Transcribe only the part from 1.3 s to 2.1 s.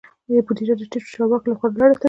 لخوا لوړو ته ځي.